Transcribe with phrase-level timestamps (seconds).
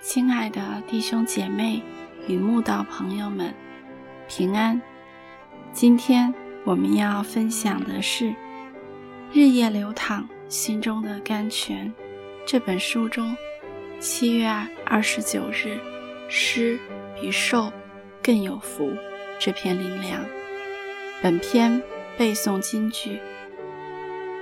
[0.00, 1.80] 亲爱的弟兄姐妹
[2.26, 3.54] 与慕道朋友们，
[4.26, 4.80] 平安！
[5.72, 8.24] 今天我们要分享的是
[9.32, 11.86] 《日夜流淌心中的甘泉》
[12.46, 13.36] 这本书中
[14.00, 14.48] 七月
[14.84, 15.78] 二十九日
[16.28, 16.78] “施
[17.20, 17.72] 比受
[18.22, 18.92] 更有福”
[19.38, 20.24] 这篇灵粮。
[21.22, 21.80] 本篇
[22.16, 23.10] 背诵金句：《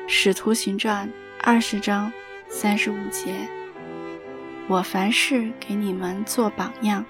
[0.06, 1.08] 使徒行传》
[1.42, 2.10] 二十章
[2.48, 3.48] 三十五节。
[4.68, 7.04] 我凡事给你们做榜样，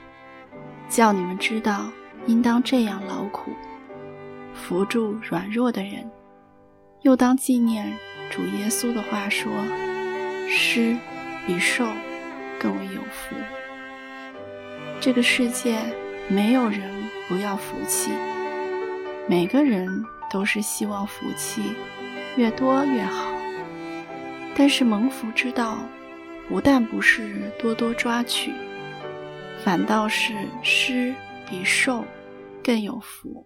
[0.91, 1.91] 叫你们知道
[2.27, 3.51] 应当这样劳苦，
[4.53, 6.11] 扶助软弱的人，
[7.01, 7.91] 又当纪念
[8.31, 9.51] 主耶稣的话说
[10.51, 10.95] ：“施
[11.47, 11.87] 比受
[12.61, 13.35] 更为有福。”
[15.01, 15.79] 这个世界
[16.29, 18.11] 没有人不要福气，
[19.27, 21.63] 每个人都是希望福气
[22.37, 23.33] 越多越好，
[24.55, 25.79] 但是蒙福之道。
[26.49, 28.53] 不但不是多多抓取，
[29.65, 31.15] 反倒是施
[31.49, 32.05] 比受
[32.63, 33.45] 更有福。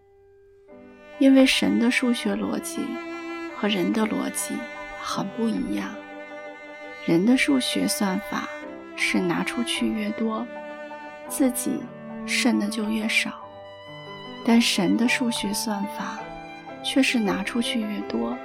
[1.19, 2.81] 因为神的数学逻辑
[3.57, 4.55] 和人的逻辑
[5.03, 5.89] 很不一样。
[7.07, 8.49] 人的数学算法
[8.97, 10.47] 是拿出去越多，
[11.29, 11.81] 自己
[12.27, 13.31] 剩的就越少；
[14.45, 16.19] 但神的数学算法
[16.85, 18.37] 却是拿出去越多，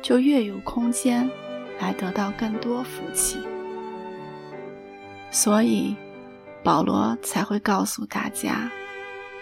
[0.00, 1.28] 就越有空间
[1.80, 3.38] 来得到更多福气。
[5.34, 5.96] 所以，
[6.62, 8.70] 保罗才会告诉大家，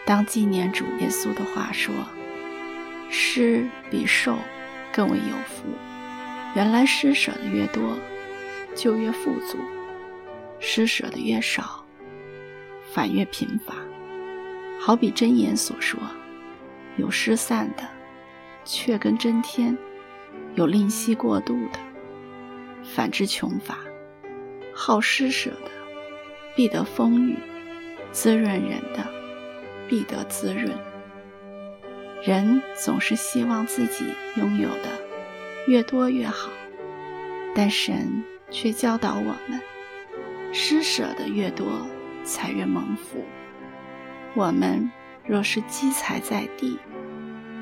[0.06, 1.94] 当纪念主耶稣的话说
[3.10, 4.34] ：“施比受
[4.90, 5.64] 更为有福。”
[6.56, 7.82] 原来施舍的越多，
[8.74, 9.58] 就越富足；
[10.58, 11.84] 施舍的越少，
[12.90, 13.74] 反越贫乏。
[14.80, 16.00] 好比箴言所说
[16.96, 17.86] ：“有失散的，
[18.64, 19.76] 却跟真天；
[20.54, 21.78] 有吝惜过度的，
[22.82, 23.76] 反之穷乏。
[24.74, 25.70] 好施舍的。”
[26.54, 27.36] 必得丰裕，
[28.10, 29.06] 滋润人的
[29.88, 30.70] 必得滋润。
[32.22, 34.04] 人总是希望自己
[34.36, 34.88] 拥有的
[35.66, 36.50] 越多越好，
[37.54, 39.60] 但神却教导我们：
[40.52, 41.66] 施舍的越多，
[42.22, 43.24] 才越蒙福。
[44.34, 44.90] 我们
[45.26, 46.78] 若是积财在地，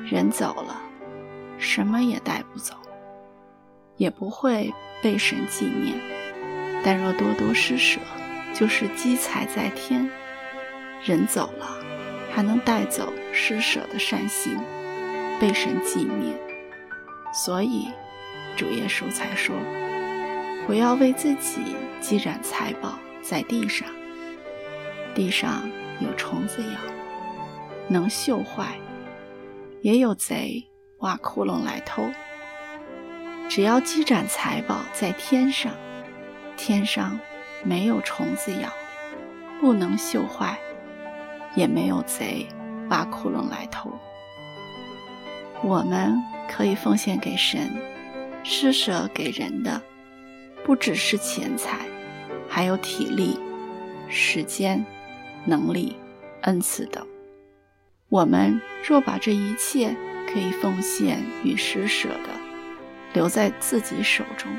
[0.05, 0.81] 人走了，
[1.57, 2.75] 什么也带不走，
[3.97, 5.95] 也不会被神纪念；
[6.83, 7.99] 但若多多施舍，
[8.53, 10.09] 就是积财在天，
[11.03, 11.67] 人走了，
[12.31, 14.57] 还能带走施舍的善心，
[15.39, 16.37] 被神纪念。
[17.33, 17.87] 所以
[18.55, 19.55] 主耶稣才说
[20.67, 23.87] ：“不要为自己积攒财宝在地上，
[25.15, 25.67] 地上
[25.99, 26.79] 有虫子咬，
[27.87, 28.65] 能锈坏；
[29.81, 30.67] 也有贼
[30.99, 32.03] 挖窟窿来偷。
[33.49, 35.71] 只要积攒财宝在天上，
[36.57, 37.17] 天上。”
[37.63, 38.69] 没有虫子咬，
[39.59, 40.57] 不能锈坏，
[41.55, 42.47] 也没有贼
[42.89, 43.91] 挖窟窿来偷。
[45.63, 46.17] 我们
[46.49, 47.69] 可以奉献给神，
[48.43, 49.81] 施舍给人的，
[50.63, 51.77] 不只是钱财，
[52.49, 53.39] 还有体力、
[54.09, 54.83] 时间、
[55.45, 55.95] 能力、
[56.41, 57.05] 恩赐等。
[58.09, 59.95] 我们若把这一切
[60.27, 62.29] 可以奉献与施舍的
[63.13, 64.51] 留在自己手中，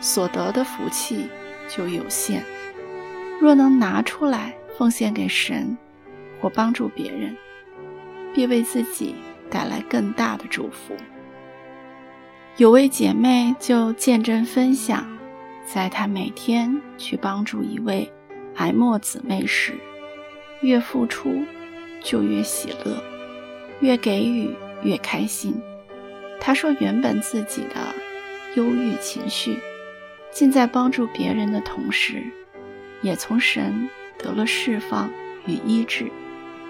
[0.00, 1.28] 所得的福气。
[1.68, 2.42] 就有限，
[3.40, 5.76] 若能拿出来奉献给神，
[6.40, 7.36] 或帮助别人，
[8.34, 9.14] 必为自己
[9.50, 10.94] 带来更大的祝福。
[12.56, 15.06] 有位姐妹就见证分享，
[15.66, 18.10] 在她每天去帮助一位
[18.56, 19.74] 癌末姊妹时，
[20.60, 21.44] 越付出
[22.02, 23.02] 就越喜乐，
[23.80, 24.50] 越给予
[24.82, 25.54] 越开心。
[26.40, 27.94] 她说，原本自己的
[28.54, 29.58] 忧郁情绪。
[30.36, 32.22] 尽在帮助别人的同时，
[33.00, 33.88] 也从神
[34.18, 35.10] 得了释放
[35.46, 36.12] 与医治。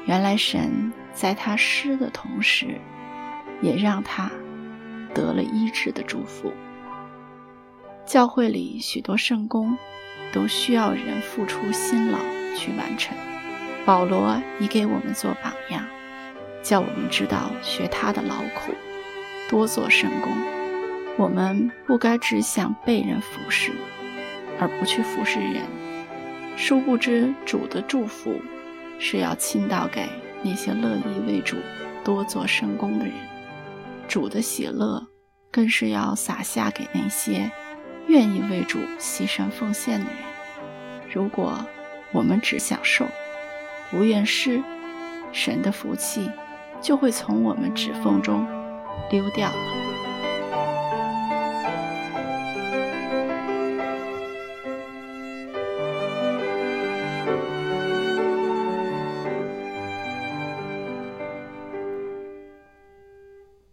[0.05, 2.81] 原来神在他失的同时，
[3.61, 4.31] 也让他
[5.13, 6.53] 得了医治的祝福。
[8.07, 9.77] 教会里许多圣功
[10.33, 12.21] 都需要人付出辛劳
[12.57, 13.17] 去完成。
[13.85, 15.85] 保罗已给我们做榜样，
[16.63, 18.73] 叫我们知道学他的劳苦，
[19.51, 20.31] 多做圣功。
[21.19, 23.73] 我们不该只想被人服侍，
[24.61, 25.63] 而不去服侍人。
[26.57, 28.41] 殊不知，主的祝福
[28.99, 30.07] 是要倾倒给
[30.43, 31.57] 那些乐意为主
[32.05, 33.15] 多做圣功的人；
[34.07, 35.07] 主的喜乐
[35.51, 37.51] 更是要洒下给那些
[38.09, 40.17] 愿意为主牺牲奉献的人。
[41.11, 41.65] 如果
[42.13, 43.07] 我们只享受，
[43.91, 44.63] 不愿施，
[45.33, 46.31] 神的福气
[46.81, 48.47] 就会从我们指缝中
[49.11, 49.86] 溜掉了。